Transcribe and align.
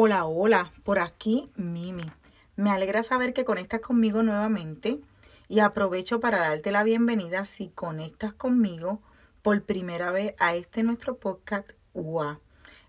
Hola, 0.00 0.26
hola, 0.26 0.72
por 0.84 1.00
aquí 1.00 1.50
Mimi. 1.56 2.08
Me 2.54 2.70
alegra 2.70 3.02
saber 3.02 3.34
que 3.34 3.44
conectas 3.44 3.80
conmigo 3.80 4.22
nuevamente 4.22 5.00
y 5.48 5.58
aprovecho 5.58 6.20
para 6.20 6.38
darte 6.38 6.70
la 6.70 6.84
bienvenida 6.84 7.44
si 7.44 7.70
conectas 7.70 8.32
conmigo 8.32 9.02
por 9.42 9.60
primera 9.64 10.12
vez 10.12 10.36
a 10.38 10.54
este 10.54 10.84
nuestro 10.84 11.16
podcast 11.16 11.72
UA. 11.94 12.38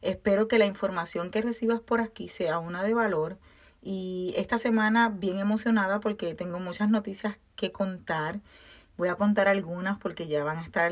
Espero 0.04 0.48
que 0.48 0.60
la 0.60 0.68
información 0.68 1.32
que 1.32 1.42
recibas 1.42 1.80
por 1.80 2.00
aquí 2.00 2.30
sea 2.30 2.60
una 2.60 2.84
de 2.84 2.94
valor 2.94 3.40
y 3.82 4.36
esta 4.38 4.60
semana 4.60 5.10
bien 5.10 5.40
emocionada 5.40 6.00
porque 6.00 6.36
tengo 6.36 6.60
muchas 6.60 6.92
noticias 6.92 7.40
que 7.56 7.72
contar. 7.72 8.40
Voy 8.98 9.10
a 9.10 9.16
contar 9.16 9.48
algunas 9.48 9.98
porque 9.98 10.28
ya 10.28 10.44
van 10.44 10.60
a 10.60 10.64
estar 10.64 10.92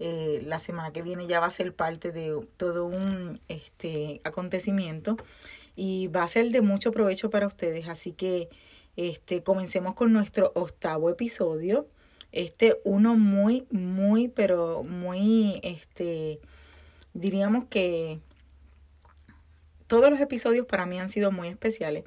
eh, 0.00 0.42
la 0.44 0.58
semana 0.58 0.92
que 0.92 1.02
viene 1.02 1.26
ya 1.26 1.40
va 1.40 1.46
a 1.46 1.50
ser 1.50 1.74
parte 1.74 2.10
de 2.10 2.46
todo 2.56 2.86
un 2.86 3.40
este, 3.48 4.20
acontecimiento 4.24 5.16
y 5.76 6.08
va 6.08 6.24
a 6.24 6.28
ser 6.28 6.50
de 6.50 6.60
mucho 6.60 6.92
provecho 6.92 7.30
para 7.30 7.46
ustedes. 7.46 7.88
Así 7.88 8.12
que 8.12 8.48
este, 8.96 9.42
comencemos 9.42 9.94
con 9.94 10.12
nuestro 10.12 10.52
octavo 10.54 11.10
episodio. 11.10 11.86
Este 12.32 12.76
uno 12.84 13.16
muy, 13.16 13.66
muy, 13.70 14.28
pero 14.28 14.82
muy, 14.82 15.60
este, 15.62 16.40
diríamos 17.12 17.66
que 17.66 18.18
todos 19.86 20.10
los 20.10 20.20
episodios 20.20 20.66
para 20.66 20.86
mí 20.86 20.98
han 20.98 21.08
sido 21.08 21.30
muy 21.30 21.48
especiales, 21.48 22.04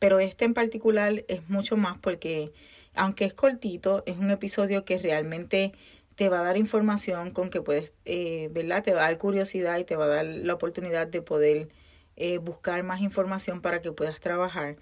pero 0.00 0.18
este 0.18 0.44
en 0.44 0.54
particular 0.54 1.24
es 1.28 1.48
mucho 1.48 1.76
más 1.76 1.96
porque, 1.98 2.52
aunque 2.94 3.24
es 3.24 3.34
cortito, 3.34 4.02
es 4.06 4.18
un 4.18 4.30
episodio 4.30 4.84
que 4.84 4.98
realmente 4.98 5.72
te 6.20 6.28
va 6.28 6.40
a 6.40 6.42
dar 6.42 6.58
información 6.58 7.30
con 7.30 7.48
que 7.48 7.62
puedes, 7.62 7.94
eh, 8.04 8.50
¿verdad? 8.52 8.82
Te 8.82 8.92
va 8.92 9.00
a 9.00 9.04
dar 9.04 9.16
curiosidad 9.16 9.78
y 9.78 9.84
te 9.84 9.96
va 9.96 10.04
a 10.04 10.08
dar 10.08 10.26
la 10.26 10.52
oportunidad 10.52 11.06
de 11.06 11.22
poder 11.22 11.68
eh, 12.16 12.36
buscar 12.36 12.82
más 12.82 13.00
información 13.00 13.62
para 13.62 13.80
que 13.80 13.90
puedas 13.90 14.20
trabajar. 14.20 14.76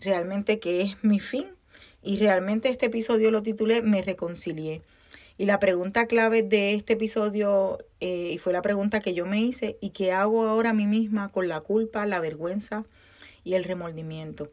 Realmente 0.00 0.60
que 0.60 0.80
es 0.80 1.04
mi 1.04 1.20
fin 1.20 1.44
y 2.02 2.16
realmente 2.16 2.70
este 2.70 2.86
episodio 2.86 3.30
lo 3.30 3.42
titulé 3.42 3.82
Me 3.82 4.00
reconcilié. 4.00 4.80
Y 5.36 5.44
la 5.44 5.60
pregunta 5.60 6.06
clave 6.06 6.42
de 6.42 6.72
este 6.72 6.94
episodio, 6.94 7.76
eh, 8.00 8.30
y 8.32 8.38
fue 8.38 8.54
la 8.54 8.62
pregunta 8.62 9.00
que 9.00 9.12
yo 9.12 9.26
me 9.26 9.42
hice, 9.42 9.76
¿y 9.82 9.90
qué 9.90 10.12
hago 10.12 10.48
ahora 10.48 10.70
a 10.70 10.72
mí 10.72 10.86
misma 10.86 11.28
con 11.28 11.48
la 11.48 11.60
culpa, 11.60 12.06
la 12.06 12.18
vergüenza 12.18 12.86
y 13.44 13.52
el 13.52 13.64
remordimiento? 13.64 14.50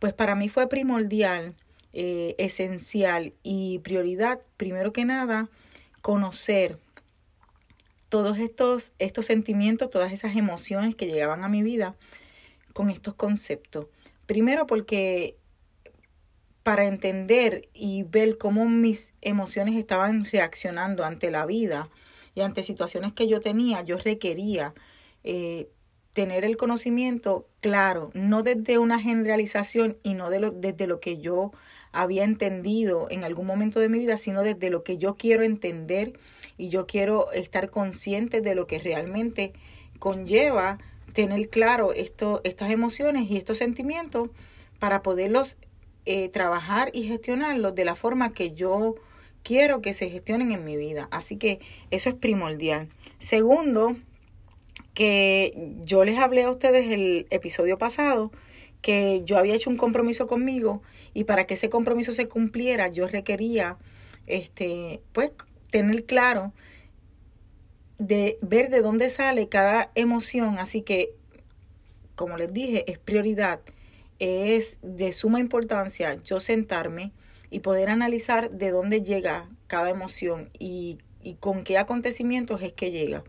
Pues 0.00 0.12
para 0.12 0.34
mí 0.34 0.48
fue 0.48 0.68
primordial, 0.68 1.54
esencial 1.92 3.34
y 3.44 3.78
prioridad, 3.78 4.40
primero 4.58 4.92
que 4.92 5.04
nada, 5.04 5.48
conocer 6.06 6.78
todos 8.08 8.38
estos, 8.38 8.92
estos 9.00 9.26
sentimientos, 9.26 9.90
todas 9.90 10.12
esas 10.12 10.36
emociones 10.36 10.94
que 10.94 11.08
llegaban 11.08 11.42
a 11.42 11.48
mi 11.48 11.64
vida 11.64 11.96
con 12.72 12.90
estos 12.90 13.14
conceptos. 13.16 13.88
Primero 14.24 14.68
porque 14.68 15.36
para 16.62 16.86
entender 16.86 17.68
y 17.74 18.04
ver 18.04 18.38
cómo 18.38 18.68
mis 18.68 19.14
emociones 19.20 19.74
estaban 19.74 20.24
reaccionando 20.26 21.04
ante 21.04 21.32
la 21.32 21.44
vida 21.44 21.88
y 22.36 22.42
ante 22.42 22.62
situaciones 22.62 23.12
que 23.12 23.26
yo 23.26 23.40
tenía, 23.40 23.82
yo 23.82 23.98
requería 23.98 24.74
eh, 25.24 25.68
tener 26.16 26.46
el 26.46 26.56
conocimiento 26.56 27.46
claro, 27.60 28.10
no 28.14 28.42
desde 28.42 28.78
una 28.78 28.98
generalización 28.98 29.98
y 30.02 30.14
no 30.14 30.30
de 30.30 30.40
lo, 30.40 30.50
desde 30.50 30.86
lo 30.86 30.98
que 30.98 31.18
yo 31.18 31.52
había 31.92 32.24
entendido 32.24 33.06
en 33.10 33.22
algún 33.22 33.46
momento 33.46 33.80
de 33.80 33.90
mi 33.90 33.98
vida, 33.98 34.16
sino 34.16 34.42
desde 34.42 34.70
lo 34.70 34.82
que 34.82 34.96
yo 34.96 35.16
quiero 35.16 35.42
entender 35.42 36.18
y 36.56 36.70
yo 36.70 36.86
quiero 36.86 37.30
estar 37.32 37.68
consciente 37.68 38.40
de 38.40 38.54
lo 38.54 38.66
que 38.66 38.78
realmente 38.78 39.52
conlleva 39.98 40.78
tener 41.12 41.50
claro 41.50 41.92
esto, 41.92 42.40
estas 42.44 42.70
emociones 42.70 43.30
y 43.30 43.36
estos 43.36 43.58
sentimientos 43.58 44.30
para 44.78 45.02
poderlos 45.02 45.58
eh, 46.06 46.30
trabajar 46.30 46.88
y 46.94 47.02
gestionarlos 47.02 47.74
de 47.74 47.84
la 47.84 47.94
forma 47.94 48.32
que 48.32 48.54
yo 48.54 48.94
quiero 49.42 49.82
que 49.82 49.92
se 49.92 50.08
gestionen 50.08 50.50
en 50.50 50.64
mi 50.64 50.78
vida. 50.78 51.08
Así 51.10 51.36
que 51.36 51.60
eso 51.90 52.08
es 52.08 52.14
primordial. 52.14 52.88
Segundo, 53.18 53.96
que 54.96 55.74
yo 55.84 56.06
les 56.06 56.18
hablé 56.18 56.44
a 56.44 56.50
ustedes 56.50 56.90
el 56.90 57.26
episodio 57.28 57.76
pasado 57.76 58.32
que 58.80 59.20
yo 59.26 59.36
había 59.36 59.54
hecho 59.54 59.68
un 59.68 59.76
compromiso 59.76 60.26
conmigo 60.26 60.82
y 61.12 61.24
para 61.24 61.46
que 61.46 61.52
ese 61.52 61.68
compromiso 61.68 62.12
se 62.12 62.28
cumpliera 62.28 62.88
yo 62.88 63.06
requería 63.06 63.76
este 64.26 65.02
pues 65.12 65.32
tener 65.70 66.06
claro 66.06 66.54
de 67.98 68.38
ver 68.40 68.70
de 68.70 68.80
dónde 68.80 69.10
sale 69.10 69.48
cada 69.50 69.90
emoción, 69.94 70.58
así 70.58 70.80
que 70.80 71.14
como 72.14 72.38
les 72.38 72.50
dije, 72.54 72.90
es 72.90 72.98
prioridad, 72.98 73.60
es 74.18 74.78
de 74.80 75.12
suma 75.12 75.40
importancia 75.40 76.16
yo 76.24 76.40
sentarme 76.40 77.12
y 77.50 77.60
poder 77.60 77.90
analizar 77.90 78.50
de 78.50 78.70
dónde 78.70 79.02
llega 79.02 79.46
cada 79.66 79.90
emoción 79.90 80.48
y, 80.58 80.96
y 81.22 81.34
con 81.34 81.64
qué 81.64 81.76
acontecimientos 81.76 82.62
es 82.62 82.72
que 82.72 82.90
llega. 82.90 83.22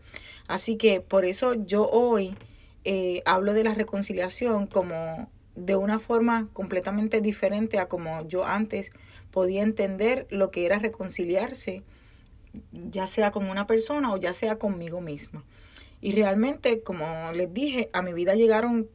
Así 0.48 0.76
que 0.76 1.00
por 1.00 1.24
eso 1.24 1.54
yo 1.54 1.88
hoy 1.88 2.36
eh, 2.84 3.22
hablo 3.26 3.52
de 3.52 3.64
la 3.64 3.74
reconciliación 3.74 4.66
como 4.66 5.30
de 5.54 5.76
una 5.76 5.98
forma 5.98 6.48
completamente 6.52 7.20
diferente 7.20 7.78
a 7.78 7.88
como 7.88 8.26
yo 8.26 8.44
antes 8.44 8.90
podía 9.30 9.62
entender 9.62 10.26
lo 10.30 10.50
que 10.50 10.64
era 10.64 10.78
reconciliarse, 10.78 11.82
ya 12.72 13.06
sea 13.06 13.30
con 13.30 13.48
una 13.50 13.66
persona 13.66 14.12
o 14.12 14.16
ya 14.16 14.32
sea 14.32 14.58
conmigo 14.58 15.00
misma. 15.00 15.44
Y 16.00 16.12
realmente, 16.12 16.82
como 16.82 17.32
les 17.34 17.52
dije, 17.52 17.90
a 17.92 18.02
mi 18.02 18.12
vida 18.12 18.34
llegaron 18.34 18.88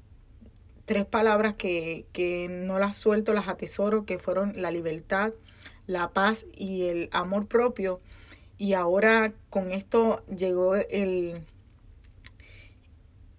tres 0.85 1.05
palabras 1.05 1.53
que, 1.53 2.05
que 2.13 2.47
no 2.50 2.79
las 2.79 2.95
suelto, 2.97 3.33
las 3.33 3.47
atesoro, 3.47 4.05
que 4.05 4.19
fueron 4.19 4.61
la 4.61 4.71
libertad, 4.71 5.33
la 5.85 6.11
paz 6.11 6.45
y 6.55 6.83
el 6.83 7.09
amor 7.11 7.47
propio. 7.47 8.00
Y 8.63 8.75
ahora 8.75 9.33
con 9.50 9.74
esto 9.74 10.24
llegó 10.33 10.75
el, 10.75 11.42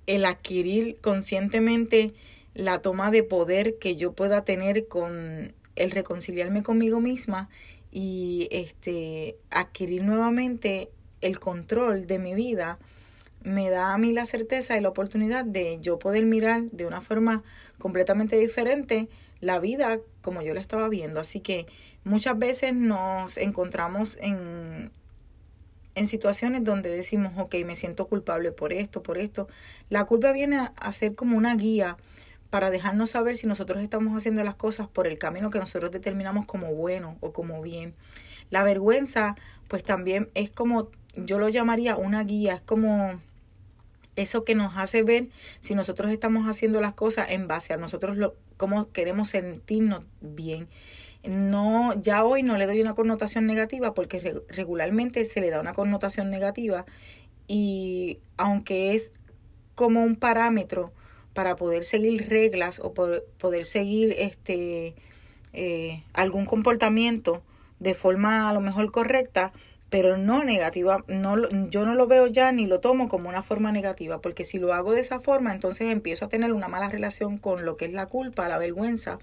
el 0.07 0.25
adquirir 0.27 0.99
conscientemente 1.01 2.13
la 2.53 2.83
toma 2.83 3.11
de 3.11 3.23
poder 3.23 3.79
que 3.79 3.97
yo 3.97 4.13
pueda 4.13 4.45
tener 4.45 4.87
con 4.87 5.55
el 5.77 5.91
reconciliarme 5.93 6.63
conmigo 6.63 7.01
misma 7.01 7.49
y 7.91 8.49
este 8.51 9.39
adquirir 9.49 10.05
nuevamente 10.05 10.91
el 11.23 11.41
control 11.41 12.07
de 12.07 12.19
mi 12.19 12.35
vida 12.35 12.79
me 13.43 13.71
da 13.71 13.95
a 13.95 13.97
mí 13.99 14.13
la 14.13 14.27
certeza 14.27 14.77
y 14.77 14.83
la 14.83 14.91
oportunidad 14.91 15.47
de 15.47 15.79
yo 15.81 15.99
poder 15.99 16.27
mirar 16.27 16.65
de 16.65 16.85
una 16.85 17.01
forma 17.01 17.43
completamente 17.79 18.37
diferente 18.37 19.09
la 19.41 19.59
vida 19.59 20.01
como 20.21 20.43
yo 20.43 20.53
la 20.53 20.61
estaba 20.61 20.91
viendo. 20.91 21.19
Así 21.19 21.41
que 21.41 21.65
muchas 22.05 22.39
veces 22.39 22.75
nos 22.75 23.39
encontramos 23.39 24.19
en, 24.21 24.91
en 25.95 26.07
situaciones 26.07 26.65
donde 26.65 26.91
decimos, 26.91 27.33
ok, 27.37 27.55
me 27.65 27.77
siento 27.77 28.07
culpable 28.07 28.53
por 28.53 28.73
esto, 28.73 29.03
por 29.03 29.19
esto. 29.19 29.49
La 29.91 30.05
culpa 30.05 30.33
viene 30.33 30.71
a, 30.77 30.93
ser 30.93 31.15
como 31.15 31.37
una 31.37 31.55
guía 31.55 31.97
para 32.51 32.71
dejarnos 32.71 33.11
saber 33.11 33.37
si 33.37 33.47
nosotros 33.47 33.83
estamos 33.83 34.17
haciendo 34.17 34.43
las 34.45 34.55
cosas 34.55 34.89
por 34.89 35.07
el 35.07 35.19
camino 35.19 35.51
que 35.51 35.59
nosotros 35.59 35.91
determinamos 35.91 36.47
como 36.47 36.75
bueno 36.75 37.17
o 37.21 37.33
como 37.33 37.63
bien. 37.63 37.95
La 38.51 38.65
vergüenza, 38.65 39.37
pues 39.69 39.83
también 39.83 40.31
es 40.35 40.51
como, 40.51 40.91
yo 41.17 41.39
lo 41.39 41.49
llamaría 41.49 41.97
una 41.97 42.23
guía, 42.25 42.55
es 42.55 42.61
como 42.61 43.21
eso 44.17 44.45
que 44.45 44.55
nos 44.55 44.77
hace 44.77 45.03
ver 45.03 45.29
si 45.61 45.75
nosotros 45.75 46.13
estamos 46.13 46.47
haciendo 46.47 46.81
las 46.81 46.95
cosas 46.95 47.31
en 47.31 47.49
base 47.49 47.73
a 47.73 47.77
nosotros 47.77 48.17
lo, 48.17 48.37
cómo 48.57 48.91
queremos 48.93 49.31
sentirnos 49.31 50.07
bien. 50.21 50.69
No, 51.27 51.95
ya 52.01 52.25
hoy 52.25 52.43
no 52.43 52.59
le 52.59 52.67
doy 52.67 52.81
una 52.83 52.95
connotación 52.95 53.47
negativa 53.47 53.95
porque 53.95 54.43
regularmente 54.49 55.25
se 55.25 55.41
le 55.41 55.51
da 55.51 55.61
una 55.61 55.73
connotación 55.73 56.31
negativa 56.31 56.85
y 57.49 58.19
aunque 58.37 58.95
es 58.95 59.11
como 59.75 60.03
un 60.03 60.17
parámetro 60.17 60.93
para 61.33 61.57
poder 61.57 61.85
seguir 61.85 62.29
reglas 62.29 62.79
o 62.79 62.93
poder 62.93 63.65
seguir 63.65 64.15
este 64.19 64.95
eh, 65.53 66.03
algún 66.13 66.47
comportamiento 66.47 67.43
de 67.81 67.95
forma 67.95 68.51
a 68.51 68.53
lo 68.53 68.61
mejor 68.61 68.91
correcta, 68.91 69.53
pero 69.91 70.17
no 70.17 70.43
negativa, 70.43 71.05
no, 71.07 71.49
yo 71.69 71.85
no 71.87 71.95
lo 71.95 72.07
veo 72.07 72.27
ya 72.27 72.51
ni 72.53 72.67
lo 72.67 72.81
tomo 72.81 73.09
como 73.09 73.29
una 73.29 73.43
forma 73.43 73.71
negativa, 73.71 74.21
porque 74.21 74.45
si 74.45 74.59
lo 74.59 74.73
hago 74.73 74.93
de 74.93 75.01
esa 75.01 75.21
forma, 75.21 75.55
entonces 75.55 75.93
empiezo 75.93 76.25
a 76.25 76.29
tener 76.29 76.53
una 76.53 76.69
mala 76.69 76.89
relación 76.89 77.39
con 77.39 77.65
lo 77.65 77.77
que 77.77 77.85
es 77.85 77.93
la 77.93 78.07
culpa, 78.07 78.49
la 78.49 78.59
vergüenza, 78.59 79.19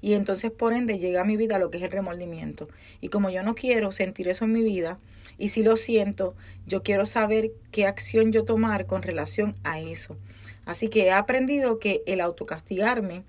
y 0.00 0.14
entonces 0.14 0.50
por 0.50 0.72
ende 0.72 0.98
llega 0.98 1.20
a 1.20 1.24
mi 1.24 1.36
vida 1.36 1.58
lo 1.58 1.70
que 1.70 1.78
es 1.78 1.84
el 1.84 1.90
remordimiento. 1.90 2.68
Y 3.00 3.08
como 3.08 3.30
yo 3.30 3.42
no 3.42 3.54
quiero 3.54 3.92
sentir 3.92 4.28
eso 4.28 4.44
en 4.44 4.52
mi 4.52 4.62
vida, 4.62 4.98
y 5.38 5.50
si 5.50 5.62
lo 5.62 5.76
siento, 5.76 6.34
yo 6.66 6.82
quiero 6.82 7.06
saber 7.06 7.52
qué 7.70 7.86
acción 7.86 8.32
yo 8.32 8.44
tomar 8.44 8.86
con 8.86 9.02
relación 9.02 9.56
a 9.62 9.80
eso. 9.80 10.16
Así 10.64 10.88
que 10.88 11.04
he 11.04 11.12
aprendido 11.12 11.78
que 11.78 12.02
el 12.06 12.20
autocastigarme 12.20 13.22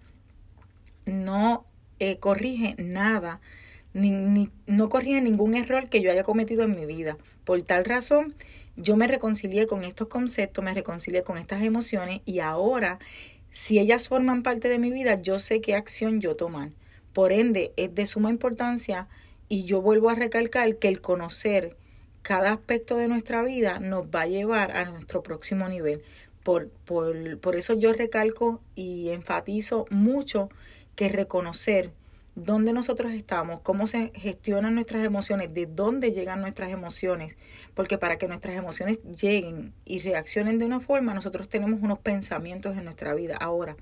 no 1.05 1.65
eh, 1.99 2.17
corrige 2.17 2.75
nada 2.77 3.39
ni, 3.93 4.49
no 4.67 4.89
corría 4.89 5.21
ningún 5.21 5.55
error 5.55 5.89
que 5.89 6.01
yo 6.01 6.11
haya 6.11 6.23
cometido 6.23 6.63
en 6.63 6.75
mi 6.75 6.85
vida. 6.85 7.17
Por 7.43 7.61
tal 7.61 7.85
razón, 7.85 8.35
yo 8.75 8.95
me 8.95 9.07
reconcilié 9.07 9.67
con 9.67 9.83
estos 9.83 10.07
conceptos, 10.07 10.63
me 10.63 10.73
reconcilié 10.73 11.23
con 11.23 11.37
estas 11.37 11.63
emociones 11.63 12.21
y 12.25 12.39
ahora, 12.39 12.99
si 13.51 13.79
ellas 13.79 14.07
forman 14.07 14.43
parte 14.43 14.69
de 14.69 14.79
mi 14.79 14.91
vida, 14.91 15.21
yo 15.21 15.39
sé 15.39 15.61
qué 15.61 15.75
acción 15.75 16.21
yo 16.21 16.35
tomar. 16.35 16.69
Por 17.13 17.31
ende, 17.31 17.73
es 17.75 17.93
de 17.95 18.05
suma 18.05 18.29
importancia 18.29 19.07
y 19.47 19.65
yo 19.65 19.81
vuelvo 19.81 20.09
a 20.09 20.15
recalcar 20.15 20.77
que 20.77 20.87
el 20.87 21.01
conocer 21.01 21.75
cada 22.21 22.51
aspecto 22.51 22.95
de 22.97 23.07
nuestra 23.07 23.41
vida 23.43 23.79
nos 23.79 24.07
va 24.07 24.21
a 24.21 24.27
llevar 24.27 24.71
a 24.77 24.85
nuestro 24.85 25.23
próximo 25.23 25.67
nivel. 25.67 26.03
Por, 26.43 26.69
por, 26.69 27.39
por 27.39 27.55
eso 27.55 27.73
yo 27.73 27.91
recalco 27.93 28.61
y 28.75 29.09
enfatizo 29.09 29.85
mucho 29.89 30.49
que 30.95 31.09
reconocer 31.09 31.91
dónde 32.39 32.73
nosotros 32.73 33.11
estamos, 33.11 33.61
cómo 33.61 33.87
se 33.87 34.11
gestionan 34.15 34.75
nuestras 34.75 35.05
emociones, 35.05 35.53
de 35.53 35.65
dónde 35.65 36.11
llegan 36.11 36.41
nuestras 36.41 36.69
emociones, 36.71 37.37
porque 37.73 37.97
para 37.97 38.17
que 38.17 38.27
nuestras 38.27 38.55
emociones 38.55 38.99
lleguen 39.03 39.73
y 39.85 39.99
reaccionen 39.99 40.59
de 40.59 40.65
una 40.65 40.79
forma, 40.79 41.13
nosotros 41.13 41.49
tenemos 41.49 41.79
unos 41.81 41.99
pensamientos 41.99 42.77
en 42.77 42.85
nuestra 42.85 43.13
vida. 43.13 43.37
Ahora, 43.37 43.75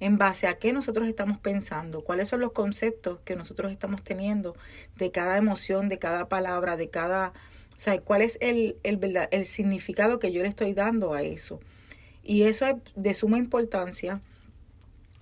en 0.00 0.18
base 0.18 0.46
a 0.46 0.58
qué 0.58 0.72
nosotros 0.72 1.08
estamos 1.08 1.38
pensando, 1.38 2.02
cuáles 2.02 2.28
son 2.28 2.40
los 2.40 2.52
conceptos 2.52 3.20
que 3.24 3.36
nosotros 3.36 3.72
estamos 3.72 4.02
teniendo 4.02 4.56
de 4.96 5.10
cada 5.10 5.36
emoción, 5.38 5.88
de 5.88 5.98
cada 5.98 6.28
palabra, 6.28 6.76
de 6.76 6.90
cada, 6.90 7.32
o 7.76 7.80
sea, 7.80 7.98
cuál 8.00 8.22
es 8.22 8.38
el, 8.40 8.76
el, 8.82 9.00
el 9.30 9.46
significado 9.46 10.18
que 10.18 10.32
yo 10.32 10.42
le 10.42 10.48
estoy 10.48 10.74
dando 10.74 11.14
a 11.14 11.22
eso. 11.22 11.60
Y 12.22 12.42
eso 12.42 12.66
es 12.66 12.74
de 12.94 13.14
suma 13.14 13.38
importancia 13.38 14.20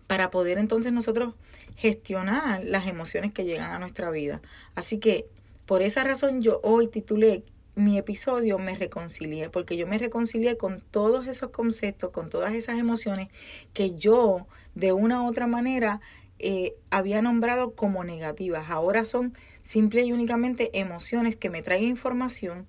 para 0.07 0.31
poder 0.31 0.59
entonces 0.59 0.93
nosotros 0.93 1.35
gestionar 1.77 2.65
las 2.65 2.87
emociones 2.87 3.33
que 3.33 3.45
llegan 3.45 3.71
a 3.71 3.79
nuestra 3.79 4.11
vida. 4.11 4.41
Así 4.75 4.99
que 4.99 5.27
por 5.67 5.83
esa 5.83 6.05
razón 6.05 6.43
yo 6.43 6.61
hoy 6.63 6.89
titulé 6.89 7.45
mi 7.75 7.99
episodio 7.99 8.59
Me 8.59 8.75
reconcilié, 8.75 9.51
porque 9.51 9.77
yo 9.77 9.87
me 9.87 9.99
reconcilié 9.99 10.57
con 10.57 10.81
todos 10.81 11.27
esos 11.27 11.51
conceptos, 11.51 12.11
con 12.11 12.31
todas 12.31 12.55
esas 12.55 12.79
emociones 12.79 13.29
que 13.73 13.95
yo 13.95 14.47
de 14.75 14.93
una 14.93 15.23
u 15.23 15.27
otra 15.27 15.47
manera 15.47 16.01
eh, 16.39 16.75
había 16.91 17.23
nombrado 17.23 17.75
como 17.75 18.05
negativas. 18.05 18.71
Ahora 18.71 19.05
son 19.05 19.35
simple 19.63 20.03
y 20.03 20.13
únicamente 20.13 20.79
emociones 20.79 21.37
que 21.37 21.51
me 21.51 21.63
traen 21.63 21.85
información, 21.85 22.67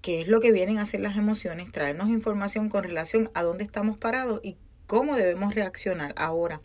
que 0.00 0.22
es 0.22 0.28
lo 0.28 0.40
que 0.40 0.52
vienen 0.52 0.78
a 0.78 0.82
hacer 0.82 1.00
las 1.00 1.16
emociones, 1.16 1.70
traernos 1.70 2.08
información 2.08 2.68
con 2.70 2.82
relación 2.82 3.30
a 3.34 3.42
dónde 3.42 3.64
estamos 3.64 3.98
parados 3.98 4.40
y 4.42 4.56
cómo 4.86 5.16
debemos 5.16 5.54
reaccionar. 5.54 6.14
Ahora, 6.16 6.60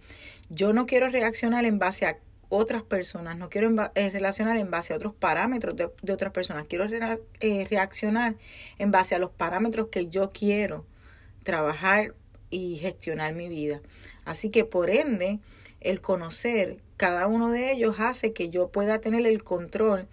yo 0.50 0.74
no 0.74 0.86
quiero 0.86 1.10
reaccionar 1.10 1.66
en 1.66 1.80
base 1.80 2.06
a 2.06 2.18
otras 2.50 2.84
personas, 2.84 3.38
no 3.38 3.50
quiero 3.50 3.74
eh, 3.96 4.10
relacionar 4.10 4.58
en 4.58 4.70
base 4.70 4.94
a 4.94 4.98
otros 4.98 5.14
parámetros 5.14 5.76
de, 5.76 6.14
otras 6.14 6.32
personas, 6.32 6.66
quiero 6.68 6.86
eh, 7.40 7.68
reaccionar 7.70 8.36
en 8.78 8.92
base 8.92 9.16
a 9.16 9.20
los 9.20 9.32
parámetros 9.32 9.88
que 9.88 10.08
yo 10.08 10.30
quiero 10.30 10.86
trabajar 11.44 12.14
y 12.50 12.78
gestionar 12.78 13.34
mi 13.34 13.50
vida. 13.50 13.82
Así 14.26 14.50
que 14.50 14.64
por 14.64 14.90
ende, 14.90 15.40
el 15.82 16.02
conocer 16.02 16.78
cada 16.98 17.28
uno 17.28 17.52
de 17.52 17.72
ellos 17.72 17.98
hace 18.00 18.34
que 18.34 18.50
yo 18.50 18.70
pueda 18.70 19.00
tener 19.00 19.26
el 19.26 19.44
control 19.44 20.08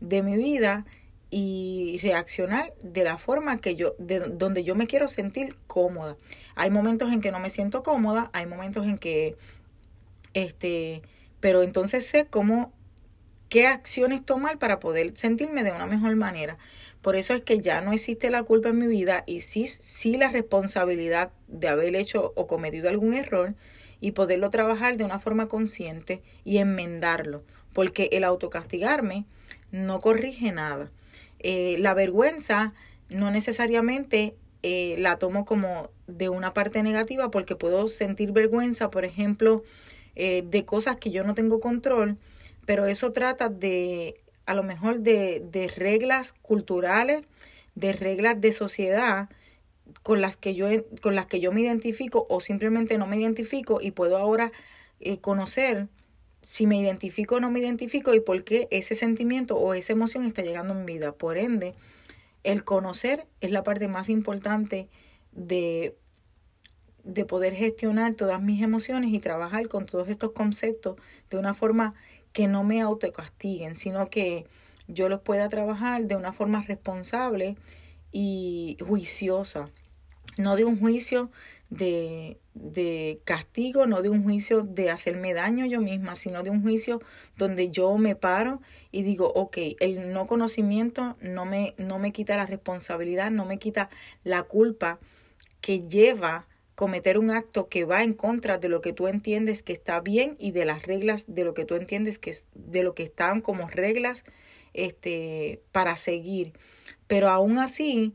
de 0.00 0.22
mi 0.22 0.36
vida 0.36 0.84
y 1.30 1.98
reaccionar 2.02 2.74
de 2.82 3.04
la 3.04 3.16
forma 3.16 3.56
que 3.58 3.74
yo, 3.74 3.94
de 3.98 4.20
donde 4.20 4.64
yo 4.64 4.74
me 4.74 4.86
quiero 4.86 5.08
sentir 5.08 5.56
cómoda. 5.66 6.16
Hay 6.56 6.70
momentos 6.70 7.10
en 7.12 7.20
que 7.20 7.32
no 7.32 7.38
me 7.38 7.50
siento 7.50 7.82
cómoda, 7.82 8.30
hay 8.34 8.46
momentos 8.46 8.84
en 8.86 8.98
que 8.98 9.36
este, 10.34 11.02
pero 11.40 11.62
entonces 11.62 12.06
sé 12.06 12.26
cómo, 12.26 12.72
qué 13.48 13.66
acciones 13.66 14.24
tomar 14.24 14.58
para 14.58 14.80
poder 14.80 15.16
sentirme 15.16 15.64
de 15.64 15.72
una 15.72 15.86
mejor 15.86 16.16
manera. 16.16 16.58
Por 17.02 17.16
eso 17.16 17.34
es 17.34 17.42
que 17.42 17.58
ya 17.58 17.80
no 17.80 17.92
existe 17.92 18.30
la 18.30 18.44
culpa 18.44 18.68
en 18.68 18.78
mi 18.78 18.86
vida 18.86 19.24
y 19.26 19.40
sí, 19.40 19.66
sí 19.66 20.16
la 20.16 20.30
responsabilidad 20.30 21.32
de 21.48 21.68
haber 21.68 21.96
hecho 21.96 22.32
o 22.36 22.46
cometido 22.46 22.88
algún 22.88 23.14
error 23.14 23.54
y 24.00 24.12
poderlo 24.12 24.50
trabajar 24.50 24.96
de 24.96 25.04
una 25.04 25.18
forma 25.18 25.48
consciente 25.48 26.22
y 26.44 26.58
enmendarlo. 26.58 27.42
Porque 27.72 28.08
el 28.12 28.24
autocastigarme 28.24 29.24
no 29.72 30.00
corrige 30.00 30.52
nada. 30.52 30.90
Eh, 31.40 31.76
la 31.78 31.94
vergüenza 31.94 32.72
no 33.08 33.30
necesariamente 33.30 34.36
eh, 34.62 34.94
la 34.98 35.18
tomo 35.18 35.44
como 35.44 35.90
de 36.06 36.28
una 36.28 36.54
parte 36.54 36.82
negativa 36.84 37.30
porque 37.32 37.56
puedo 37.56 37.88
sentir 37.88 38.30
vergüenza, 38.30 38.90
por 38.90 39.04
ejemplo, 39.04 39.64
eh, 40.14 40.42
de 40.46 40.64
cosas 40.64 40.96
que 40.96 41.10
yo 41.10 41.24
no 41.24 41.34
tengo 41.34 41.60
control, 41.60 42.18
pero 42.66 42.86
eso 42.86 43.12
trata 43.12 43.48
de, 43.48 44.20
a 44.46 44.54
lo 44.54 44.62
mejor, 44.62 45.00
de, 45.00 45.42
de 45.50 45.68
reglas 45.68 46.32
culturales, 46.32 47.22
de 47.74 47.92
reglas 47.92 48.40
de 48.40 48.52
sociedad 48.52 49.28
con 50.02 50.20
las 50.20 50.36
que 50.36 50.54
yo 50.54 50.68
con 51.00 51.14
las 51.14 51.26
que 51.26 51.40
yo 51.40 51.52
me 51.52 51.60
identifico 51.60 52.26
o 52.28 52.40
simplemente 52.40 52.98
no 52.98 53.06
me 53.06 53.18
identifico 53.18 53.80
y 53.80 53.90
puedo 53.90 54.16
ahora 54.16 54.52
eh, 55.00 55.18
conocer 55.18 55.88
si 56.42 56.66
me 56.66 56.78
identifico 56.78 57.36
o 57.36 57.40
no 57.40 57.50
me 57.50 57.60
identifico 57.60 58.14
y 58.14 58.20
por 58.20 58.42
qué 58.44 58.68
ese 58.70 58.94
sentimiento 58.94 59.56
o 59.56 59.74
esa 59.74 59.92
emoción 59.92 60.24
está 60.24 60.42
llegando 60.42 60.74
en 60.74 60.84
mi 60.84 60.94
vida. 60.94 61.12
Por 61.12 61.38
ende, 61.38 61.74
el 62.42 62.64
conocer 62.64 63.26
es 63.40 63.52
la 63.52 63.62
parte 63.62 63.86
más 63.86 64.08
importante 64.08 64.88
de 65.32 65.96
de 67.04 67.24
poder 67.24 67.54
gestionar 67.54 68.14
todas 68.14 68.40
mis 68.40 68.62
emociones 68.62 69.12
y 69.12 69.18
trabajar 69.18 69.68
con 69.68 69.86
todos 69.86 70.08
estos 70.08 70.32
conceptos 70.32 70.96
de 71.30 71.38
una 71.38 71.54
forma 71.54 71.94
que 72.32 72.48
no 72.48 72.64
me 72.64 72.80
autocastiguen, 72.80 73.74
sino 73.74 74.08
que 74.08 74.46
yo 74.88 75.08
los 75.08 75.20
pueda 75.20 75.48
trabajar 75.48 76.04
de 76.04 76.16
una 76.16 76.32
forma 76.32 76.62
responsable 76.62 77.56
y 78.10 78.76
juiciosa. 78.86 79.70
No 80.38 80.56
de 80.56 80.64
un 80.64 80.78
juicio 80.78 81.30
de, 81.68 82.38
de 82.54 83.20
castigo, 83.24 83.86
no 83.86 84.02
de 84.02 84.08
un 84.08 84.22
juicio 84.22 84.62
de 84.62 84.90
hacerme 84.90 85.34
daño 85.34 85.66
yo 85.66 85.80
misma, 85.80 86.14
sino 86.14 86.42
de 86.42 86.50
un 86.50 86.62
juicio 86.62 87.00
donde 87.36 87.70
yo 87.70 87.96
me 87.96 88.14
paro 88.14 88.60
y 88.90 89.02
digo, 89.02 89.32
ok, 89.34 89.58
el 89.80 90.12
no 90.12 90.26
conocimiento 90.26 91.16
no 91.20 91.44
me, 91.44 91.74
no 91.78 91.98
me 91.98 92.12
quita 92.12 92.36
la 92.36 92.46
responsabilidad, 92.46 93.30
no 93.30 93.46
me 93.46 93.58
quita 93.58 93.88
la 94.24 94.42
culpa 94.42 94.98
que 95.60 95.80
lleva 95.80 96.46
cometer 96.82 97.16
un 97.16 97.30
acto 97.30 97.68
que 97.68 97.84
va 97.84 98.02
en 98.02 98.12
contra 98.12 98.58
de 98.58 98.68
lo 98.68 98.80
que 98.80 98.92
tú 98.92 99.06
entiendes 99.06 99.62
que 99.62 99.72
está 99.72 100.00
bien 100.00 100.34
y 100.40 100.50
de 100.50 100.64
las 100.64 100.82
reglas 100.82 101.26
de 101.28 101.44
lo 101.44 101.54
que 101.54 101.64
tú 101.64 101.76
entiendes 101.76 102.18
que 102.18 102.36
de 102.56 102.82
lo 102.82 102.92
que 102.96 103.04
están 103.04 103.40
como 103.40 103.68
reglas 103.68 104.24
este 104.72 105.62
para 105.70 105.96
seguir 105.96 106.54
pero 107.06 107.30
aún 107.30 107.58
así 107.58 108.14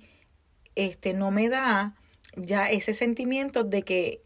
este 0.75 1.13
no 1.13 1.31
me 1.31 1.47
da 1.47 1.95
ya 2.35 2.69
ese 2.69 2.93
sentimiento 2.93 3.63
de 3.63 3.83
que 3.83 4.21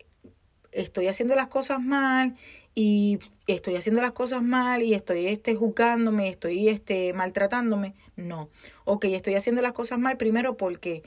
estoy 0.72 1.08
haciendo 1.08 1.36
las 1.36 1.50
cosas 1.50 1.80
mal 1.80 2.36
y 2.74 3.20
estoy 3.46 3.76
haciendo 3.76 4.02
las 4.02 4.14
cosas 4.14 4.42
mal 4.42 4.82
y 4.82 4.96
estoy 4.96 5.28
este, 5.28 5.54
juzgándome, 5.54 6.30
estoy 6.30 6.70
este, 6.70 7.14
maltratándome. 7.14 7.94
No. 8.16 8.50
Ok, 8.86 9.06
estoy 9.06 9.36
haciendo 9.36 9.62
las 9.62 9.74
cosas 9.74 10.00
mal 10.00 10.16
primero 10.16 10.56
porque 10.56 11.04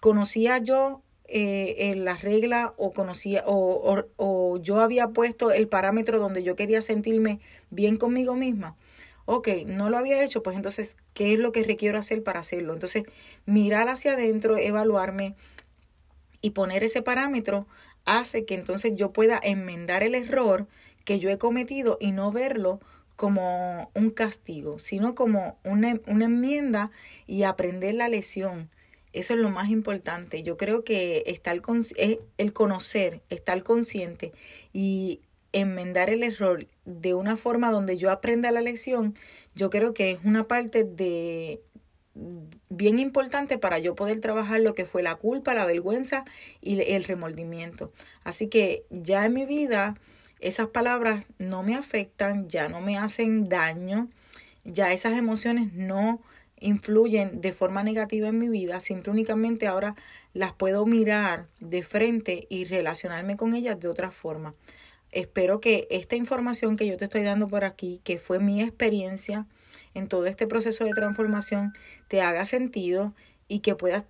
conocía 0.00 0.58
yo 0.58 1.02
eh, 1.30 1.90
en 1.90 2.04
las 2.04 2.22
reglas 2.22 2.70
o 2.76 2.92
conocía 2.92 3.44
o, 3.46 3.54
o, 3.56 4.04
o 4.16 4.58
yo 4.58 4.80
había 4.80 5.08
puesto 5.08 5.50
el 5.52 5.68
parámetro 5.68 6.18
donde 6.18 6.42
yo 6.42 6.56
quería 6.56 6.82
sentirme 6.82 7.40
bien 7.70 7.96
conmigo 7.96 8.34
misma. 8.34 8.76
Ok, 9.26 9.48
no 9.66 9.90
lo 9.90 9.96
había 9.96 10.24
hecho, 10.24 10.42
pues 10.42 10.56
entonces, 10.56 10.96
¿qué 11.14 11.32
es 11.32 11.38
lo 11.38 11.52
que 11.52 11.62
requiero 11.62 11.98
hacer 11.98 12.22
para 12.24 12.40
hacerlo? 12.40 12.72
Entonces, 12.72 13.04
mirar 13.46 13.88
hacia 13.88 14.14
adentro, 14.14 14.56
evaluarme, 14.56 15.36
y 16.40 16.50
poner 16.50 16.84
ese 16.84 17.02
parámetro 17.02 17.66
hace 18.04 18.44
que 18.44 18.54
entonces 18.54 18.94
yo 18.96 19.12
pueda 19.12 19.38
enmendar 19.42 20.02
el 20.02 20.14
error 20.14 20.66
que 21.04 21.18
yo 21.18 21.30
he 21.30 21.38
cometido 21.38 21.98
y 22.00 22.12
no 22.12 22.32
verlo 22.32 22.80
como 23.16 23.90
un 23.94 24.10
castigo, 24.10 24.78
sino 24.78 25.14
como 25.14 25.58
una, 25.64 26.00
una 26.06 26.24
enmienda 26.24 26.90
y 27.26 27.42
aprender 27.42 27.94
la 27.94 28.08
lección. 28.08 28.70
Eso 29.12 29.34
es 29.34 29.40
lo 29.40 29.50
más 29.50 29.70
importante. 29.70 30.42
Yo 30.42 30.56
creo 30.56 30.84
que 30.84 31.24
está 31.26 31.52
el, 31.52 31.62
el 32.38 32.52
conocer, 32.52 33.22
estar 33.28 33.62
consciente 33.62 34.32
y 34.72 35.20
enmendar 35.52 36.10
el 36.10 36.22
error 36.22 36.66
de 36.84 37.14
una 37.14 37.36
forma 37.36 37.70
donde 37.70 37.96
yo 37.96 38.10
aprenda 38.10 38.50
la 38.52 38.60
lección, 38.60 39.16
yo 39.54 39.70
creo 39.70 39.94
que 39.94 40.12
es 40.12 40.20
una 40.24 40.44
parte 40.44 40.84
de, 40.84 41.60
bien 42.68 42.98
importante 42.98 43.58
para 43.58 43.78
yo 43.78 43.94
poder 43.94 44.20
trabajar 44.20 44.60
lo 44.60 44.74
que 44.74 44.84
fue 44.84 45.02
la 45.02 45.16
culpa, 45.16 45.54
la 45.54 45.64
vergüenza 45.64 46.24
y 46.60 46.80
el 46.80 47.04
remordimiento. 47.04 47.92
Así 48.24 48.48
que 48.48 48.84
ya 48.90 49.26
en 49.26 49.34
mi 49.34 49.46
vida 49.46 49.94
esas 50.40 50.68
palabras 50.68 51.24
no 51.38 51.62
me 51.62 51.74
afectan, 51.74 52.48
ya 52.48 52.68
no 52.68 52.80
me 52.80 52.98
hacen 52.98 53.48
daño, 53.48 54.08
ya 54.64 54.92
esas 54.92 55.14
emociones 55.16 55.72
no 55.72 56.20
influyen 56.60 57.40
de 57.40 57.52
forma 57.52 57.82
negativa 57.82 58.28
en 58.28 58.38
mi 58.38 58.48
vida, 58.48 58.80
siempre 58.80 59.10
únicamente 59.10 59.66
ahora 59.66 59.94
las 60.32 60.52
puedo 60.52 60.86
mirar 60.86 61.48
de 61.58 61.82
frente 61.82 62.46
y 62.48 62.64
relacionarme 62.64 63.36
con 63.36 63.54
ellas 63.54 63.80
de 63.80 63.88
otra 63.88 64.10
forma. 64.10 64.54
Espero 65.10 65.60
que 65.60 65.88
esta 65.90 66.16
información 66.16 66.76
que 66.76 66.86
yo 66.86 66.96
te 66.96 67.06
estoy 67.06 67.22
dando 67.22 67.48
por 67.48 67.64
aquí, 67.64 68.00
que 68.04 68.18
fue 68.18 68.38
mi 68.38 68.62
experiencia, 68.62 69.46
en 69.94 70.06
todo 70.06 70.26
este 70.26 70.46
proceso 70.46 70.84
de 70.84 70.92
transformación 70.92 71.72
te 72.08 72.22
haga 72.22 72.46
sentido 72.46 73.12
y 73.48 73.60
que 73.60 73.74
puedas 73.74 74.04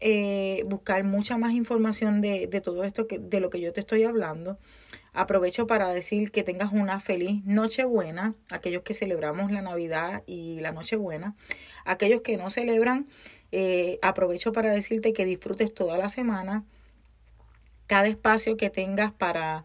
eh, 0.00 0.62
buscar 0.66 1.02
mucha 1.02 1.38
más 1.38 1.52
información 1.52 2.20
de, 2.20 2.46
de 2.46 2.60
todo 2.60 2.84
esto 2.84 3.08
que, 3.08 3.18
de 3.18 3.40
lo 3.40 3.50
que 3.50 3.60
yo 3.60 3.72
te 3.72 3.80
estoy 3.80 4.04
hablando. 4.04 4.58
Aprovecho 5.18 5.66
para 5.66 5.88
decir 5.88 6.30
que 6.30 6.44
tengas 6.44 6.72
una 6.72 7.00
feliz 7.00 7.44
Nochebuena, 7.44 8.36
aquellos 8.50 8.82
que 8.82 8.94
celebramos 8.94 9.50
la 9.50 9.62
Navidad 9.62 10.22
y 10.26 10.60
la 10.60 10.70
Nochebuena. 10.70 11.34
Aquellos 11.84 12.20
que 12.20 12.36
no 12.36 12.50
celebran, 12.50 13.08
eh, 13.50 13.98
aprovecho 14.00 14.52
para 14.52 14.70
decirte 14.70 15.12
que 15.12 15.24
disfrutes 15.24 15.74
toda 15.74 15.98
la 15.98 16.08
semana, 16.08 16.62
cada 17.88 18.06
espacio 18.06 18.56
que 18.56 18.70
tengas 18.70 19.10
para 19.10 19.64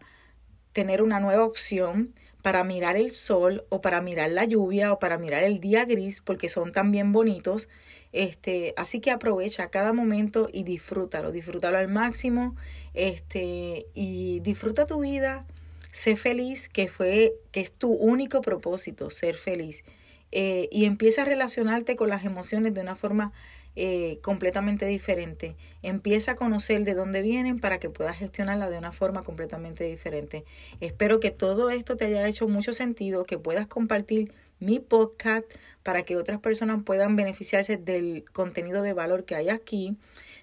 tener 0.72 1.00
una 1.02 1.20
nueva 1.20 1.44
opción, 1.44 2.14
para 2.42 2.64
mirar 2.64 2.96
el 2.96 3.12
sol 3.12 3.64
o 3.68 3.80
para 3.80 4.00
mirar 4.00 4.32
la 4.32 4.46
lluvia 4.46 4.92
o 4.92 4.98
para 4.98 5.18
mirar 5.18 5.44
el 5.44 5.60
día 5.60 5.84
gris 5.84 6.20
porque 6.20 6.48
son 6.48 6.72
también 6.72 7.12
bonitos. 7.12 7.68
Este, 8.14 8.74
así 8.76 9.00
que 9.00 9.10
aprovecha 9.10 9.70
cada 9.70 9.92
momento 9.92 10.48
y 10.52 10.62
disfrútalo, 10.62 11.32
disfrútalo 11.32 11.78
al 11.78 11.88
máximo, 11.88 12.54
este, 12.94 13.86
y 13.92 14.38
disfruta 14.38 14.86
tu 14.86 15.00
vida, 15.00 15.44
sé 15.90 16.14
feliz, 16.14 16.68
que 16.68 16.86
fue, 16.86 17.34
que 17.50 17.60
es 17.60 17.72
tu 17.72 17.90
único 17.92 18.40
propósito, 18.40 19.10
ser 19.10 19.34
feliz. 19.34 19.82
Eh, 20.30 20.68
y 20.70 20.84
empieza 20.84 21.22
a 21.22 21.24
relacionarte 21.24 21.96
con 21.96 22.08
las 22.08 22.24
emociones 22.24 22.72
de 22.72 22.82
una 22.82 22.94
forma 22.94 23.32
eh, 23.74 24.20
completamente 24.22 24.86
diferente. 24.86 25.56
Empieza 25.82 26.32
a 26.32 26.36
conocer 26.36 26.84
de 26.84 26.94
dónde 26.94 27.20
vienen 27.20 27.58
para 27.58 27.80
que 27.80 27.90
puedas 27.90 28.16
gestionarla 28.16 28.70
de 28.70 28.78
una 28.78 28.92
forma 28.92 29.24
completamente 29.24 29.82
diferente. 29.82 30.44
Espero 30.78 31.18
que 31.18 31.32
todo 31.32 31.68
esto 31.70 31.96
te 31.96 32.04
haya 32.04 32.28
hecho 32.28 32.46
mucho 32.46 32.72
sentido, 32.72 33.24
que 33.24 33.38
puedas 33.38 33.66
compartir 33.66 34.32
mi 34.60 34.80
podcast 34.80 35.44
para 35.82 36.02
que 36.02 36.16
otras 36.16 36.40
personas 36.40 36.82
puedan 36.84 37.16
beneficiarse 37.16 37.76
del 37.76 38.24
contenido 38.32 38.82
de 38.82 38.92
valor 38.92 39.24
que 39.24 39.34
hay 39.34 39.48
aquí. 39.48 39.96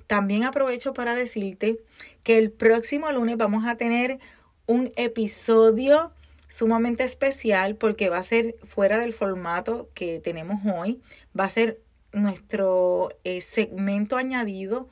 También 0.08 0.44
aprovecho 0.44 0.94
para 0.94 1.16
decirte 1.16 1.80
que 2.24 2.38
el 2.38 2.52
próximo 2.52 3.12
lunes 3.12 3.38
vamos 3.38 3.66
a 3.66 3.78
tener 3.78 4.20
un 4.68 4.90
episodio 4.96 6.12
sumamente 6.48 7.04
especial 7.04 7.76
porque 7.76 8.10
va 8.10 8.18
a 8.18 8.24
ser 8.24 8.56
fuera 8.64 8.98
del 8.98 9.14
formato 9.14 9.90
que 9.94 10.20
tenemos 10.20 10.62
hoy. 10.66 11.02
Va 11.38 11.46
a 11.46 11.50
ser 11.50 11.80
nuestro 12.14 13.10
eh, 13.24 13.42
segmento 13.42 14.18
añadido 14.18 14.90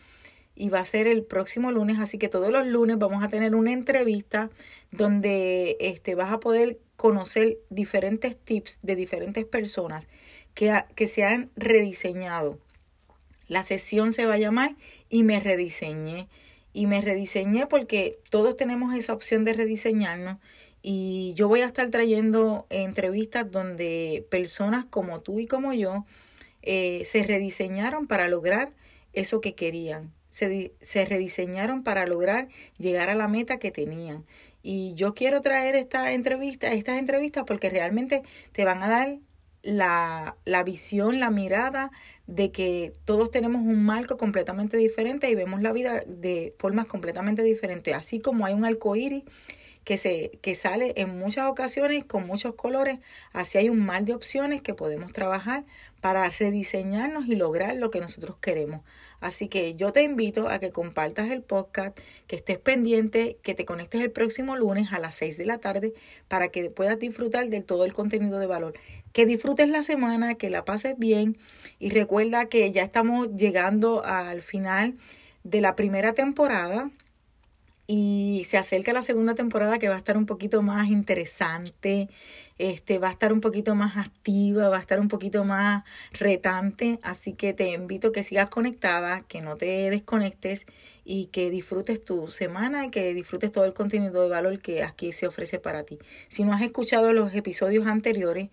y 0.55 0.69
va 0.69 0.79
a 0.79 0.85
ser 0.85 1.07
el 1.07 1.23
próximo 1.23 1.71
lunes, 1.71 1.99
así 1.99 2.17
que 2.17 2.27
todos 2.27 2.51
los 2.51 2.67
lunes 2.67 2.97
vamos 2.97 3.23
a 3.23 3.29
tener 3.29 3.55
una 3.55 3.71
entrevista 3.71 4.49
donde 4.91 5.77
este, 5.79 6.15
vas 6.15 6.31
a 6.31 6.39
poder 6.39 6.79
conocer 6.99 7.59
diferentes 7.69 8.35
tips 8.35 8.79
de 8.81 8.97
diferentes 8.97 9.45
personas 9.45 10.09
que, 10.53 10.83
que 10.95 11.07
se 11.07 11.23
han 11.23 11.49
rediseñado. 11.55 12.59
La 13.47 13.63
sesión 13.63 14.11
se 14.11 14.25
va 14.25 14.33
a 14.33 14.37
llamar 14.37 14.75
y 15.09 15.23
me 15.23 15.39
rediseñé. 15.39 16.27
Y 16.73 16.87
me 16.87 16.99
rediseñé 16.99 17.67
porque 17.67 18.19
todos 18.29 18.57
tenemos 18.57 18.93
esa 18.93 19.13
opción 19.13 19.45
de 19.45 19.53
rediseñarnos. 19.53 20.39
Y 20.81 21.33
yo 21.35 21.47
voy 21.47 21.61
a 21.61 21.67
estar 21.67 21.89
trayendo 21.89 22.67
entrevistas 22.69 23.49
donde 23.49 24.27
personas 24.29 24.83
como 24.83 25.21
tú 25.21 25.39
y 25.39 25.47
como 25.47 25.71
yo 25.73 26.05
eh, 26.63 27.03
se 27.05 27.23
rediseñaron 27.23 28.07
para 28.07 28.27
lograr 28.27 28.73
eso 29.13 29.39
que 29.39 29.55
querían. 29.55 30.11
Se, 30.31 30.73
se 30.81 31.05
rediseñaron 31.05 31.81
para 31.81 32.05
lograr 32.05 32.49
llegar 32.77 33.09
a 33.09 33.15
la 33.15 33.29
meta 33.29 33.57
que 33.57 33.71
tenían. 33.71 34.25
Y 34.61 34.93
yo 34.95 35.13
quiero 35.13 35.41
traer 35.41 35.75
esta 35.75 36.11
entrevista, 36.13 36.71
estas 36.73 36.97
entrevistas 36.97 37.43
porque 37.45 37.69
realmente 37.69 38.23
te 38.51 38.65
van 38.65 38.83
a 38.83 38.89
dar 38.89 39.17
la, 39.61 40.37
la, 40.45 40.63
visión, 40.63 41.19
la 41.19 41.29
mirada 41.31 41.91
de 42.27 42.51
que 42.51 42.93
todos 43.05 43.31
tenemos 43.31 43.61
un 43.61 43.83
marco 43.83 44.17
completamente 44.17 44.77
diferente 44.77 45.29
y 45.29 45.35
vemos 45.35 45.61
la 45.61 45.71
vida 45.73 46.03
de 46.05 46.55
formas 46.59 46.87
completamente 46.87 47.43
diferentes. 47.43 47.95
Así 47.95 48.19
como 48.19 48.45
hay 48.45 48.53
un 48.53 48.65
arco 48.65 48.95
iris 48.95 49.23
que, 49.83 49.97
se, 49.97 50.39
que 50.41 50.55
sale 50.55 50.93
en 50.97 51.17
muchas 51.17 51.47
ocasiones 51.47 52.05
con 52.05 52.27
muchos 52.27 52.55
colores, 52.55 52.99
así 53.33 53.57
hay 53.57 53.69
un 53.69 53.79
mar 53.79 54.05
de 54.05 54.13
opciones 54.13 54.61
que 54.61 54.73
podemos 54.73 55.13
trabajar 55.13 55.65
para 56.01 56.29
rediseñarnos 56.29 57.27
y 57.27 57.35
lograr 57.35 57.75
lo 57.75 57.89
que 57.89 57.99
nosotros 57.99 58.37
queremos. 58.39 58.81
Así 59.19 59.49
que 59.49 59.75
yo 59.75 59.91
te 59.91 60.03
invito 60.03 60.47
a 60.47 60.59
que 60.59 60.71
compartas 60.71 61.29
el 61.29 61.41
podcast, 61.41 61.97
que 62.27 62.37
estés 62.37 62.57
pendiente, 62.57 63.37
que 63.43 63.53
te 63.53 63.65
conectes 63.65 64.01
el 64.01 64.11
próximo 64.11 64.55
lunes 64.55 64.93
a 64.93 64.99
las 64.99 65.15
6 65.15 65.37
de 65.37 65.45
la 65.45 65.57
tarde 65.57 65.93
para 66.27 66.49
que 66.49 66.69
puedas 66.69 66.99
disfrutar 66.99 67.49
de 67.49 67.61
todo 67.61 67.85
el 67.85 67.93
contenido 67.93 68.39
de 68.39 68.47
valor. 68.47 68.73
Que 69.11 69.25
disfrutes 69.25 69.67
la 69.67 69.83
semana, 69.83 70.35
que 70.35 70.49
la 70.49 70.63
pases 70.63 70.97
bien 70.97 71.37
y 71.79 71.89
recuerda 71.89 72.45
que 72.45 72.71
ya 72.71 72.83
estamos 72.83 73.35
llegando 73.35 74.05
al 74.05 74.41
final 74.41 74.95
de 75.43 75.61
la 75.61 75.75
primera 75.75 76.13
temporada 76.13 76.91
y 77.91 78.43
se 78.45 78.59
acerca 78.59 78.93
la 78.93 79.01
segunda 79.01 79.33
temporada 79.33 79.79
que 79.79 79.89
va 79.89 79.95
a 79.95 79.97
estar 79.97 80.15
un 80.15 80.27
poquito 80.27 80.61
más 80.61 80.89
interesante, 80.89 82.07
este, 82.59 82.99
va 82.99 83.07
a 83.07 83.11
estar 83.11 83.33
un 83.33 83.41
poquito 83.41 83.73
más 83.73 83.97
activa, 83.97 84.69
va 84.69 84.77
a 84.77 84.79
estar 84.79 84.99
un 84.99 85.07
poquito 85.07 85.43
más 85.43 85.83
retante, 86.11 86.99
así 87.01 87.33
que 87.33 87.51
te 87.53 87.71
invito 87.71 88.09
a 88.09 88.11
que 88.11 88.21
sigas 88.21 88.49
conectada, 88.49 89.23
que 89.27 89.41
no 89.41 89.57
te 89.57 89.89
desconectes 89.89 90.67
y 91.03 91.27
que 91.31 91.49
disfrutes 91.49 92.05
tu 92.05 92.27
semana 92.27 92.85
y 92.85 92.91
que 92.91 93.15
disfrutes 93.15 93.51
todo 93.51 93.65
el 93.65 93.73
contenido 93.73 94.21
de 94.21 94.29
valor 94.29 94.59
que 94.59 94.83
aquí 94.83 95.11
se 95.11 95.25
ofrece 95.25 95.57
para 95.57 95.81
ti. 95.81 95.97
Si 96.27 96.43
no 96.43 96.53
has 96.53 96.61
escuchado 96.61 97.11
los 97.11 97.33
episodios 97.33 97.87
anteriores, 97.87 98.49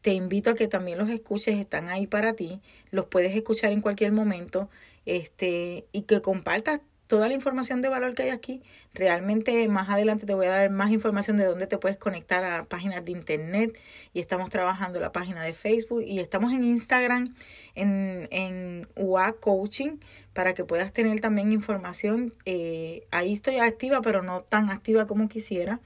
te 0.00 0.12
invito 0.14 0.50
a 0.50 0.54
que 0.54 0.68
también 0.68 0.98
los 0.98 1.08
escuches, 1.08 1.58
están 1.58 1.88
ahí 1.88 2.06
para 2.06 2.34
ti, 2.34 2.60
los 2.92 3.06
puedes 3.06 3.34
escuchar 3.34 3.72
en 3.72 3.80
cualquier 3.80 4.12
momento, 4.12 4.70
este, 5.06 5.86
y 5.90 6.02
que 6.02 6.22
compartas 6.22 6.82
toda 7.06 7.28
la 7.28 7.34
información 7.34 7.82
de 7.82 7.88
valor 7.88 8.14
que 8.14 8.24
hay 8.24 8.30
aquí. 8.30 8.62
Realmente 8.94 9.66
más 9.68 9.88
adelante 9.88 10.26
te 10.26 10.34
voy 10.34 10.46
a 10.46 10.50
dar 10.50 10.70
más 10.70 10.90
información 10.90 11.36
de 11.36 11.44
dónde 11.44 11.66
te 11.66 11.78
puedes 11.78 11.98
conectar 11.98 12.44
a 12.44 12.64
páginas 12.64 13.04
de 13.04 13.12
internet 13.12 13.78
y 14.12 14.20
estamos 14.20 14.50
trabajando 14.50 15.00
la 15.00 15.12
página 15.12 15.42
de 15.42 15.52
Facebook 15.52 16.02
y 16.04 16.18
estamos 16.18 16.52
en 16.52 16.64
Instagram 16.64 17.34
en, 17.74 18.28
en 18.30 18.88
UA 18.96 19.34
Coaching 19.34 19.98
para 20.32 20.54
que 20.54 20.64
puedas 20.64 20.92
tener 20.92 21.20
también 21.20 21.52
información. 21.52 22.32
Eh, 22.44 23.06
ahí 23.10 23.34
estoy 23.34 23.56
activa, 23.58 24.00
pero 24.02 24.22
no 24.22 24.42
tan 24.42 24.70
activa 24.70 25.06
como 25.06 25.28
quisiera, 25.28 25.80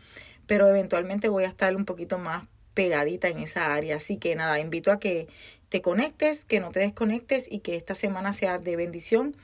pero 0.46 0.68
eventualmente 0.68 1.28
voy 1.28 1.44
a 1.44 1.48
estar 1.48 1.76
un 1.76 1.84
poquito 1.84 2.18
más 2.18 2.46
pegadita 2.74 3.28
en 3.28 3.38
esa 3.38 3.74
área. 3.74 3.96
Así 3.96 4.16
que 4.16 4.34
nada, 4.34 4.58
invito 4.58 4.90
a 4.90 4.98
que 4.98 5.28
te 5.68 5.82
conectes, 5.82 6.44
que 6.44 6.60
no 6.60 6.72
te 6.72 6.80
desconectes 6.80 7.46
y 7.50 7.60
que 7.60 7.76
esta 7.76 7.94
semana 7.94 8.32
sea 8.32 8.58
de 8.58 8.76
bendición 8.76 9.36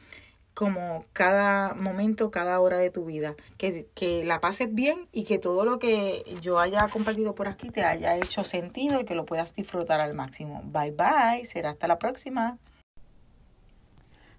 como 0.57 1.05
cada 1.13 1.75
momento, 1.75 2.31
cada 2.31 2.59
hora 2.61 2.79
de 2.79 2.89
tu 2.89 3.05
vida. 3.05 3.37
Que, 3.59 3.87
que, 3.95 4.25
la 4.25 4.41
pases 4.41 4.75
bien 4.75 5.07
y 5.13 5.25
que 5.25 5.39
todo 5.39 5.67
lo 5.67 5.79
que 5.79 6.25
yo 6.41 6.59
haya 6.59 6.89
compartido 6.89 7.35
por 7.35 7.47
aquí 7.47 7.69
te 7.69 7.85
haya 7.85 8.17
hecho 8.17 8.43
sentido 8.43 8.99
y 8.99 9.05
que 9.05 9.15
lo 9.15 9.27
puedas 9.27 9.55
disfrutar 9.55 10.01
al 10.01 10.15
máximo. 10.15 10.63
Bye 10.65 10.93
bye, 10.93 11.45
será 11.45 11.71
hasta 11.71 11.87
la 11.87 11.99
próxima. 11.99 12.57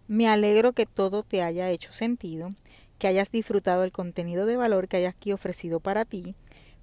Me 0.08 0.28
alegro 0.28 0.74
que 0.74 0.88
todo 0.88 1.22
te 1.22 1.44
haya 1.44 1.70
hecho 1.70 1.94
sentido, 1.94 2.56
que 2.98 3.08
hayas 3.08 3.30
disfrutado 3.30 3.84
el 3.84 3.92
contenido 3.92 4.48
de 4.48 4.58
valor 4.58 4.88
que 4.88 4.98
hayas 4.98 5.14
aquí 5.14 5.34
ofrecido 5.34 5.80
para 5.80 6.04
ti 6.04 6.34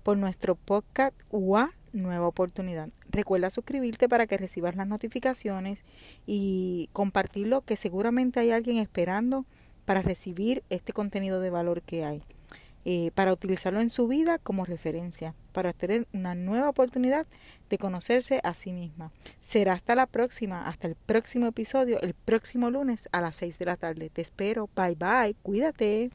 por 0.05 0.17
nuestro 0.17 0.55
podcast 0.55 1.17
UA 1.31 1.73
Nueva 1.95 2.27
Oportunidad. 2.27 2.91
Recuerda 3.09 3.51
suscribirte 3.51 4.09
para 4.09 4.27
que 4.27 4.37
recibas 4.37 4.77
las 4.77 4.87
notificaciones 4.87 5.85
y 6.27 6.91
compartirlo 6.93 7.63
que 7.63 7.77
seguramente 7.77 8.41
hay 8.41 8.51
alguien 8.51 8.79
esperando 8.79 9.47
para 9.85 10.03
recibir 10.03 10.63
este 10.71 10.93
contenido 10.93 11.41
de 11.41 11.51
valor 11.51 11.83
que 11.83 12.05
hay. 12.05 12.23
Eh, 12.87 13.13
para 13.15 13.33
utilizarlo 13.33 13.81
en 13.81 13.89
su 13.89 14.07
vida 14.09 14.37
como 14.37 14.67
referencia, 14.67 15.35
para 15.53 15.73
tener 15.73 16.07
una 16.13 16.35
nueva 16.35 16.69
oportunidad 16.69 17.27
de 17.71 17.79
conocerse 17.79 18.41
a 18.45 18.53
sí 18.53 18.73
misma. 18.73 19.11
Será 19.41 19.73
hasta 19.73 19.95
la 19.95 20.05
próxima, 20.05 20.69
hasta 20.69 20.89
el 20.89 20.95
próximo 20.95 21.47
episodio, 21.47 21.99
el 22.03 22.13
próximo 22.13 22.69
lunes 22.69 23.09
a 23.11 23.23
las 23.23 23.37
6 23.37 23.59
de 23.59 23.65
la 23.65 23.77
tarde. 23.77 24.11
Te 24.11 24.21
espero. 24.21 24.69
Bye 24.77 24.97
bye. 24.97 25.35
Cuídate. 25.43 26.11